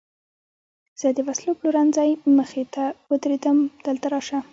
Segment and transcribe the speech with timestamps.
[0.99, 4.39] زه د وسلو پلورنځۍ مخې ته ودرېدم، دلته راشه.